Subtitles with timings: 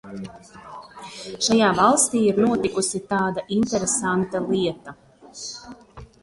[1.47, 4.97] Šajā valstī ir notikusi tāda interesanta lieta.